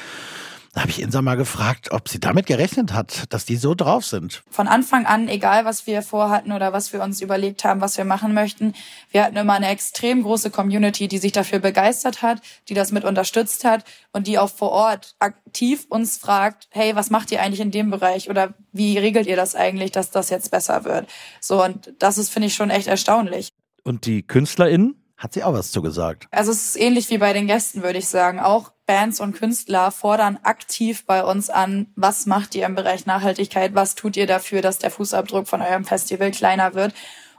[0.73, 4.05] Da habe ich Insa mal gefragt, ob sie damit gerechnet hat, dass die so drauf
[4.05, 4.41] sind.
[4.49, 8.05] Von Anfang an, egal was wir vorhatten oder was wir uns überlegt haben, was wir
[8.05, 8.73] machen möchten,
[9.11, 13.05] wir hatten immer eine extrem große Community, die sich dafür begeistert hat, die das mit
[13.05, 17.61] unterstützt hat und die auch vor Ort aktiv uns fragt, hey, was macht ihr eigentlich
[17.61, 21.07] in dem Bereich oder wie regelt ihr das eigentlich, dass das jetzt besser wird?
[21.39, 23.49] So, und das ist, finde ich, schon echt erstaunlich.
[23.83, 25.02] Und die KünstlerInnen?
[25.17, 26.27] Hat sie auch was zugesagt?
[26.31, 28.39] Also es ist ähnlich wie bei den Gästen, würde ich sagen.
[28.39, 33.75] Auch Bands und Künstler fordern aktiv bei uns an, was macht ihr im Bereich Nachhaltigkeit,
[33.75, 36.93] was tut ihr dafür, dass der Fußabdruck von eurem Festival kleiner wird.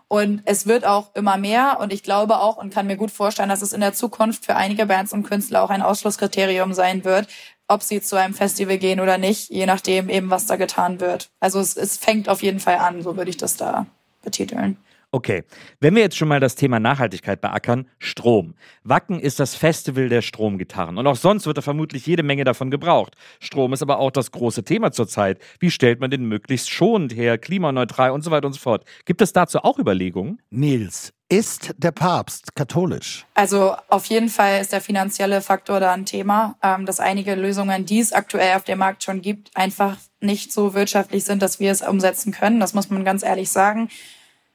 [0.08, 3.48] Und es wird auch immer mehr und ich glaube auch und kann mir gut vorstellen,
[3.48, 7.26] dass es in der Zukunft für einige Bands und Künstler auch ein Ausschlusskriterium sein wird,
[7.68, 11.30] ob sie zu einem Festival gehen oder nicht, je nachdem eben, was da getan wird.
[11.40, 13.86] Also es, es fängt auf jeden Fall an, so würde ich das da
[14.22, 14.76] betiteln.
[15.14, 15.44] Okay,
[15.78, 18.56] wenn wir jetzt schon mal das Thema Nachhaltigkeit beackern, Strom.
[18.82, 22.68] Wacken ist das Festival der Stromgitarren und auch sonst wird da vermutlich jede Menge davon
[22.68, 23.14] gebraucht.
[23.38, 25.38] Strom ist aber auch das große Thema zurzeit.
[25.60, 28.84] Wie stellt man den möglichst schonend her, klimaneutral und so weiter und so fort?
[29.04, 30.42] Gibt es dazu auch Überlegungen?
[30.50, 33.24] Nils, ist der Papst katholisch?
[33.34, 37.86] Also auf jeden Fall ist der finanzielle Faktor da ein Thema, ähm, dass einige Lösungen,
[37.86, 41.70] die es aktuell auf dem Markt schon gibt, einfach nicht so wirtschaftlich sind, dass wir
[41.70, 42.58] es umsetzen können.
[42.58, 43.88] Das muss man ganz ehrlich sagen.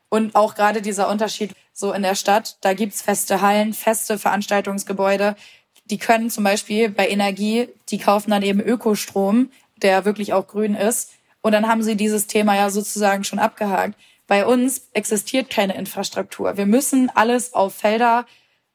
[0.10, 5.36] Und auch gerade dieser Unterschied so in der Stadt, da gibt's feste Hallen, feste Veranstaltungsgebäude.
[5.86, 10.76] Die können zum Beispiel bei Energie, die kaufen dann eben Ökostrom, der wirklich auch grün
[10.76, 11.12] ist.
[11.42, 13.96] Und dann haben sie dieses Thema ja sozusagen schon abgehakt.
[14.28, 16.58] Bei uns existiert keine Infrastruktur.
[16.58, 18.26] Wir müssen alles auf Felder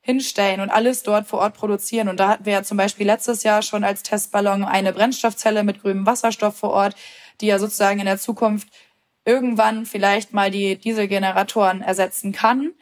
[0.01, 2.09] hinstellen und alles dort vor Ort produzieren.
[2.09, 5.81] Und da hatten wir ja zum Beispiel letztes Jahr schon als Testballon eine Brennstoffzelle mit
[5.81, 6.97] grünem Wasserstoff vor Ort,
[7.41, 8.69] die ja sozusagen in der Zukunft
[9.25, 12.73] irgendwann vielleicht mal die Dieselgeneratoren ersetzen kann.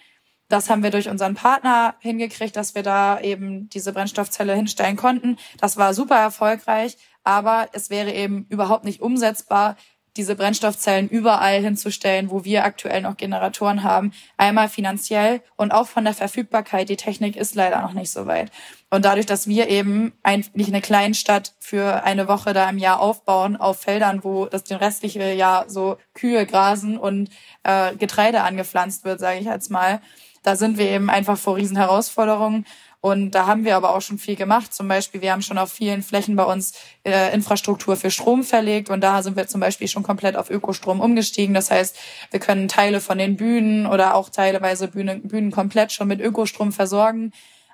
[0.49, 5.39] Das haben wir durch unseren Partner hingekriegt, dass wir da eben diese Brennstoffzelle hinstellen konnten.
[5.59, 9.77] Das war super erfolgreich, aber es wäre eben überhaupt nicht umsetzbar,
[10.17, 14.13] diese Brennstoffzellen überall hinzustellen, wo wir aktuell noch Generatoren haben.
[14.37, 16.89] Einmal finanziell und auch von der Verfügbarkeit.
[16.89, 18.51] Die Technik ist leider noch nicht so weit.
[18.91, 23.57] Und dadurch, dass wir eben eigentlich eine Kleinstadt für eine Woche da im Jahr aufbauen
[23.57, 27.31] auf Feldern, wo das den restliche Jahr so Kühe grasen und
[27.63, 30.03] äh, Getreide angepflanzt wird, sage ich jetzt mal,
[30.43, 32.67] da sind wir eben einfach vor riesen Herausforderungen.
[33.05, 34.73] Und da haben wir aber auch schon viel gemacht.
[34.73, 36.73] Zum Beispiel, wir haben schon auf vielen Flächen bei uns
[37.05, 41.01] äh, Infrastruktur für Strom verlegt und da sind wir zum Beispiel schon komplett auf Ökostrom
[41.01, 41.53] umgestiegen.
[41.53, 41.99] Das heißt,
[42.31, 46.71] wir können Teile von den Bühnen oder auch teilweise Bühnen, Bühnen komplett schon mit Ökostrom
[46.71, 47.33] versorgen.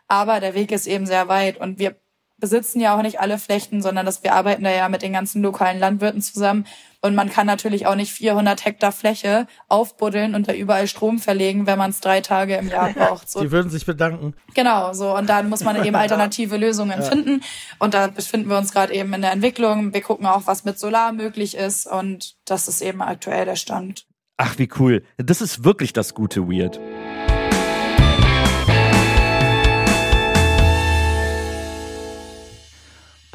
[0.08, 1.96] Aber der Weg ist eben sehr weit und wir
[2.38, 5.42] besitzen ja auch nicht alle Flächen, sondern dass wir arbeiten da ja mit den ganzen
[5.42, 6.66] lokalen Landwirten zusammen.
[7.00, 11.66] Und man kann natürlich auch nicht 400 Hektar Fläche aufbuddeln und da überall Strom verlegen,
[11.66, 13.30] wenn man es drei Tage im Jahr braucht.
[13.30, 13.40] So.
[13.40, 14.34] Die würden sich bedanken.
[14.54, 15.16] Genau, so.
[15.16, 17.02] Und dann muss man eben alternative Lösungen Ja.
[17.06, 17.42] finden.
[17.78, 19.92] Und da befinden wir uns gerade eben in der Entwicklung.
[19.94, 21.86] Wir gucken auch, was mit Solar möglich ist.
[21.86, 24.06] Und das ist eben aktuell der Stand.
[24.36, 25.04] Ach, wie cool.
[25.18, 26.80] Das ist wirklich das gute Weird.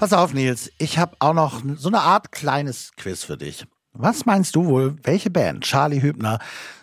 [0.04, 3.66] Pass auf, Nils, ich habe auch noch so eine Art kleines Quiz für dich.
[3.94, 6.40] Was meinst du wohl, welche Band Charlie Hübner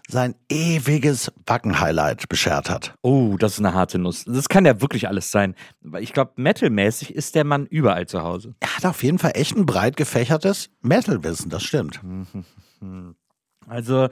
[0.08, 2.94] sein ewiges Wacken-Highlight beschert hat?
[3.02, 4.24] Oh, das ist eine harte Nuss.
[4.24, 5.54] Das kann ja wirklich alles sein.
[5.98, 8.54] Ich glaube, metalmäßig ist der Mann überall zu Hause.
[8.58, 12.00] Er hat auf jeden Fall echt ein breit gefächertes Metal-Wissen, das stimmt.
[13.66, 14.08] Also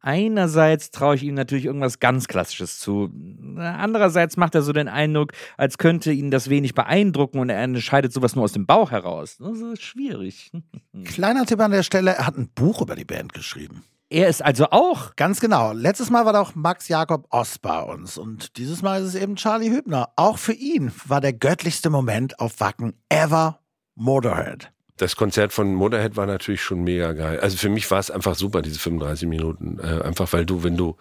[0.00, 3.10] einerseits traue ich ihm natürlich irgendwas ganz Klassisches zu.
[3.56, 8.12] Andererseits macht er so den Eindruck, als könnte ihn das wenig beeindrucken und er entscheidet
[8.12, 9.36] sowas nur aus dem Bauch heraus.
[9.38, 10.50] Das ist schwierig.
[11.04, 13.84] Kleiner Tipp an der Stelle, er hat ein Buch über die Band geschrieben.
[14.08, 15.16] Er ist also auch.
[15.16, 15.72] Ganz genau.
[15.72, 19.34] Letztes Mal war doch Max Jakob Ost bei uns und dieses Mal ist es eben
[19.34, 20.10] Charlie Hübner.
[20.14, 23.58] Auch für ihn war der göttlichste Moment auf Wacken ever
[23.96, 24.72] Motorhead.
[24.96, 27.40] Das Konzert von Motorhead war natürlich schon mega geil.
[27.40, 29.78] Also für mich war es einfach super, diese 35 Minuten.
[29.78, 30.96] Äh, einfach weil du, wenn du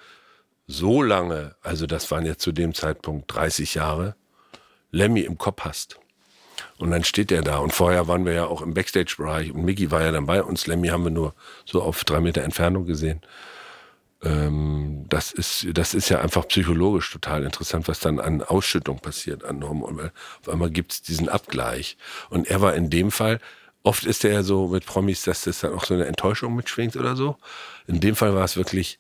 [0.67, 4.15] so lange, also das waren ja zu dem Zeitpunkt 30 Jahre,
[4.91, 5.99] Lemmy im Kopf hast.
[6.77, 7.58] Und dann steht er da.
[7.58, 10.67] Und vorher waren wir ja auch im Backstage-Bereich und Mickey war ja dann bei uns.
[10.67, 11.34] Lemmy haben wir nur
[11.65, 13.21] so auf drei Meter Entfernung gesehen.
[14.23, 19.43] Ähm, das, ist, das ist ja einfach psychologisch total interessant, was dann an Ausschüttung passiert
[19.43, 20.12] an Hormonen.
[20.41, 21.97] Auf einmal gibt es diesen Abgleich.
[22.29, 23.39] Und er war in dem Fall,
[23.86, 26.95] oft ist er ja so mit Promis, dass das dann auch so eine Enttäuschung mitschwingt
[26.98, 27.38] oder so.
[27.88, 29.00] In dem Fall war es wirklich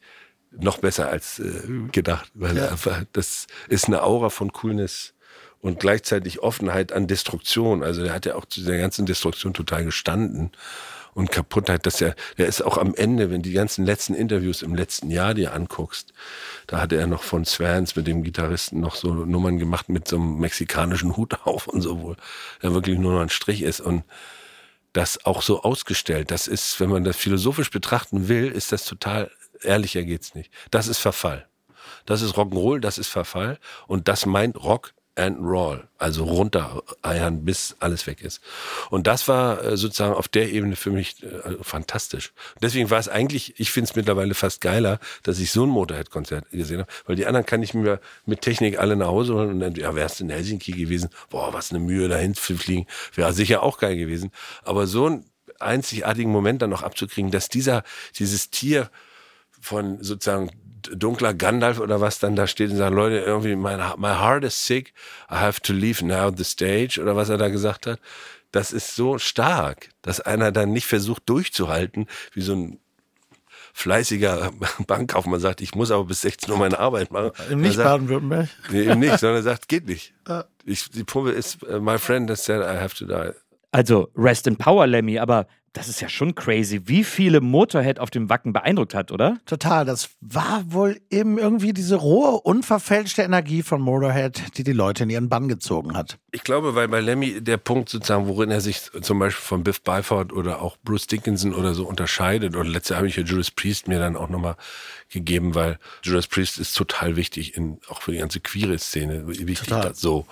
[0.51, 2.69] noch besser als äh, gedacht, weil Ja.
[2.69, 5.13] einfach, das ist eine Aura von Coolness
[5.59, 7.83] und gleichzeitig Offenheit an Destruktion.
[7.83, 10.51] Also der hat ja auch zu der ganzen Destruktion total gestanden
[11.15, 14.75] und Kaputtheit, dass er, der ist auch am Ende, wenn die ganzen letzten Interviews im
[14.75, 16.13] letzten Jahr dir anguckst,
[16.67, 20.17] da hatte er noch von Swans mit dem Gitarristen noch so Nummern gemacht mit so
[20.17, 22.15] einem mexikanischen Hut auf und so, wo
[22.61, 24.03] er wirklich nur noch ein Strich ist und
[24.95, 26.31] das auch so ausgestellt.
[26.31, 29.29] Das ist, wenn man das philosophisch betrachten will, ist das total,
[29.61, 30.51] ehrlicher geht's nicht.
[30.71, 31.47] Das ist Verfall.
[32.05, 37.75] Das ist Rock'n'Roll, das ist Verfall und das meint Rock and Roll, also runtereiern, bis
[37.79, 38.41] alles weg ist.
[38.89, 42.33] Und das war äh, sozusagen auf der Ebene für mich äh, fantastisch.
[42.61, 46.49] Deswegen war es eigentlich, ich finde es mittlerweile fast geiler, dass ich so ein Motorhead-Konzert
[46.51, 49.59] gesehen habe, weil die anderen kann ich mir mit Technik alle nach Hause holen und
[49.61, 53.33] dann, ja, wärst du in Helsinki gewesen, boah, was eine Mühe dahin zu fliegen, wäre
[53.33, 54.31] sicher auch geil gewesen.
[54.63, 55.25] Aber so einen
[55.59, 57.83] einzigartigen Moment dann noch abzukriegen, dass dieser,
[58.17, 58.89] dieses Tier
[59.61, 60.51] von sozusagen
[60.93, 64.65] dunkler Gandalf oder was dann da steht und sagt, Leute, irgendwie, my, my heart is
[64.65, 64.93] sick,
[65.29, 67.99] I have to leave now the stage oder was er da gesagt hat.
[68.51, 72.79] Das ist so stark, dass einer dann nicht versucht durchzuhalten, wie so ein
[73.73, 74.51] fleißiger
[74.87, 77.31] Bankkaufmann sagt, ich muss aber bis 16 Uhr meine Arbeit machen.
[77.49, 78.49] Im Er nicht sagt- Baden-Württemberg.
[78.71, 80.13] Nee, eben nicht, sondern er sagt, geht nicht.
[80.67, 83.33] Ich, die Pumpe ist, uh, my friend has said I have to die.
[83.71, 85.45] Also, Rest in Power, Lemmy, aber
[85.75, 89.37] das ist ja schon crazy, wie viele Motorhead auf dem Wacken beeindruckt hat, oder?
[89.45, 95.03] Total, das war wohl eben irgendwie diese rohe, unverfälschte Energie von Motorhead, die die Leute
[95.03, 96.17] in ihren Bann gezogen hat.
[96.31, 99.81] Ich glaube, weil bei Lemmy der Punkt sozusagen, worin er sich zum Beispiel von Biff
[99.81, 103.51] Byford oder auch Bruce Dickinson oder so unterscheidet, oder letztes Jahr habe ich ja Judas
[103.51, 104.55] Priest mir dann auch nochmal
[105.09, 109.67] gegeben, weil Judas Priest ist total wichtig, in, auch für die ganze queere Szene, wichtig
[109.67, 109.89] Total.
[109.89, 110.25] das so,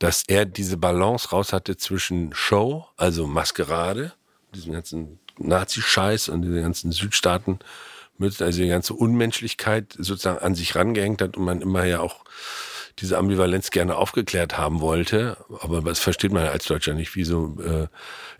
[0.00, 4.12] dass er diese Balance raus hatte zwischen Show, also Maskerade,
[4.54, 7.58] diesen ganzen Nazi-Scheiß und diese ganzen Südstaaten,
[8.18, 12.24] mit, also die ganze Unmenschlichkeit sozusagen an sich rangehängt hat und man immer ja auch
[12.98, 17.24] diese Ambivalenz gerne aufgeklärt haben wollte, aber das versteht man ja als Deutscher nicht, wie
[17.24, 17.88] so äh,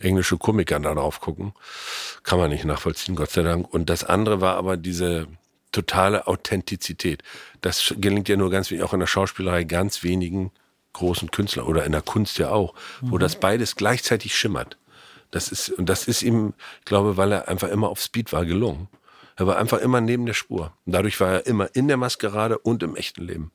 [0.04, 1.54] englische Komiker da drauf gucken.
[2.22, 3.72] Kann man nicht nachvollziehen, Gott sei Dank.
[3.72, 5.26] Und das andere war aber diese
[5.72, 7.22] totale Authentizität.
[7.62, 10.52] Das gelingt ja nur ganz wenig, auch in der Schauspielerei ganz wenigen
[10.92, 13.20] großen Künstlern oder in der Kunst ja auch, wo Mhm.
[13.20, 14.76] das beides gleichzeitig schimmert.
[15.32, 18.44] Das ist, und das ist ihm, ich glaube, weil er einfach immer auf Speed war,
[18.44, 18.88] gelungen.
[19.36, 20.72] Er war einfach immer neben der Spur.
[20.84, 23.50] Und dadurch war er immer in der Maskerade und im echten Leben.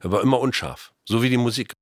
[0.00, 0.92] Er war immer unscharf.
[1.04, 1.72] So wie die Musik.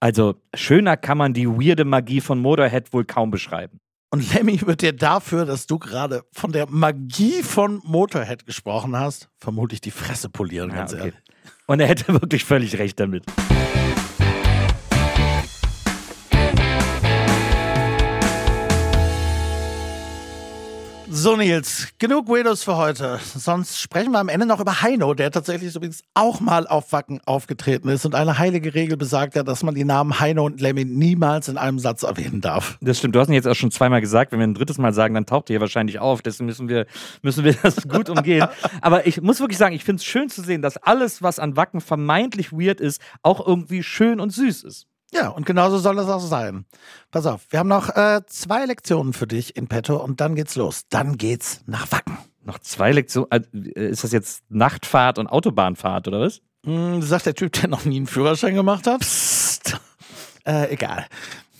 [0.00, 3.78] Also, schöner kann man die weirde Magie von Motorhead wohl kaum beschreiben.
[4.10, 9.30] Und Lemmy wird dir dafür, dass du gerade von der Magie von Motorhead gesprochen hast,
[9.38, 11.00] vermutlich die Fresse polieren, Ja, ganz okay.
[11.00, 11.14] ehrlich.
[11.66, 13.24] Und er hätte wirklich völlig recht damit.
[21.14, 23.20] So, Nils, genug Weirdos für heute.
[23.22, 27.20] Sonst sprechen wir am Ende noch über Heino, der tatsächlich übrigens auch mal auf Wacken
[27.26, 28.06] aufgetreten ist.
[28.06, 31.58] Und eine heilige Regel besagt ja, dass man die Namen Heino und Lemmy niemals in
[31.58, 32.78] einem Satz erwähnen darf.
[32.80, 34.32] Das stimmt, du hast ihn jetzt auch schon zweimal gesagt.
[34.32, 36.22] Wenn wir ein drittes Mal sagen, dann taucht er hier wahrscheinlich auf.
[36.22, 36.86] Deswegen müssen wir,
[37.20, 38.48] müssen wir das gut umgehen.
[38.80, 41.58] Aber ich muss wirklich sagen, ich finde es schön zu sehen, dass alles, was an
[41.58, 44.86] Wacken vermeintlich weird ist, auch irgendwie schön und süß ist.
[45.12, 46.64] Ja, und genauso soll es auch sein.
[47.10, 50.56] Pass auf, wir haben noch äh, zwei Lektionen für dich in petto und dann geht's
[50.56, 50.84] los.
[50.88, 52.16] Dann geht's nach Wacken.
[52.44, 53.28] Noch zwei Lektionen.
[53.76, 56.40] äh, Ist das jetzt Nachtfahrt und Autobahnfahrt oder was?
[56.64, 59.00] Hm, sagt der Typ, der noch nie einen Führerschein gemacht hat.
[59.00, 59.78] Psst.
[60.46, 61.06] Äh, egal.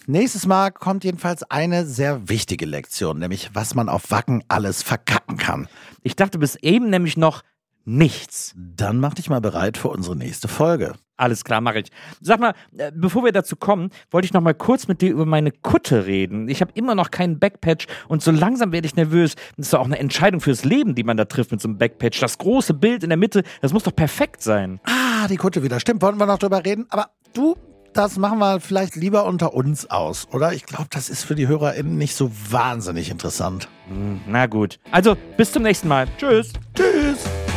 [0.07, 5.37] Nächstes Mal kommt jedenfalls eine sehr wichtige Lektion, nämlich was man auf Wacken alles verkacken
[5.37, 5.69] kann.
[6.03, 7.43] Ich dachte bis eben nämlich noch
[7.85, 8.55] nichts.
[8.57, 10.95] Dann mach dich mal bereit für unsere nächste Folge.
[11.17, 11.91] Alles klar, mache ich.
[12.21, 15.25] Sag mal, äh, bevor wir dazu kommen, wollte ich noch mal kurz mit dir über
[15.27, 16.49] meine Kutte reden.
[16.49, 19.37] Ich habe immer noch keinen Backpatch und so langsam werde ich nervös.
[19.57, 21.79] Das ist doch auch eine Entscheidung fürs Leben, die man da trifft mit so einem
[21.79, 22.19] Backpatch.
[22.19, 24.81] Das große Bild in der Mitte, das muss doch perfekt sein.
[24.85, 25.79] Ah, die Kutte wieder.
[25.79, 26.87] Stimmt, wollten wir noch drüber reden.
[26.89, 27.57] Aber du,
[27.93, 30.53] das machen wir vielleicht lieber unter uns aus, oder?
[30.55, 33.69] Ich glaube, das ist für die HörerInnen nicht so wahnsinnig interessant.
[33.89, 34.81] Hm, Na gut.
[34.91, 36.09] Also, bis zum nächsten Mal.
[36.19, 36.53] Tschüss.
[36.75, 37.52] Tschüss.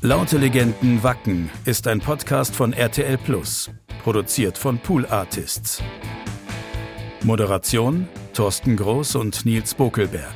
[0.00, 3.68] Laute Legenden Wacken ist ein Podcast von RTL Plus,
[4.04, 5.82] produziert von Pool Artists.
[7.24, 10.34] Moderation Thorsten Groß und Nils Bokelberg.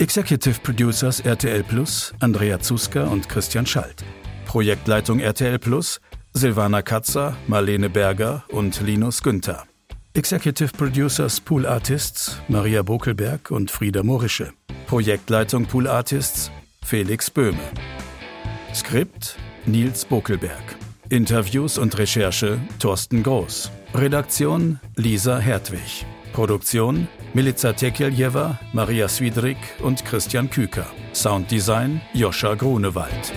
[0.00, 4.04] Executive Producers RTL Plus Andrea Zuska und Christian Schalt.
[4.46, 6.00] Projektleitung RTL Plus
[6.32, 9.62] Silvana Katzer, Marlene Berger und Linus Günther.
[10.14, 14.52] Executive Producers Pool Artists Maria Bokelberg und Frieda Morische.
[14.88, 16.50] Projektleitung Pool Artists
[16.82, 17.60] Felix Böhme.
[18.78, 20.76] Skript Nils Bokelberg.
[21.08, 23.72] Interviews und Recherche Thorsten Groß.
[23.92, 26.06] Redaktion Lisa Hertwig.
[26.32, 30.86] Produktion Milica Tekeljeva, Maria Swidrik und Christian Küker.
[31.12, 33.32] Sounddesign Joscha Grunewald.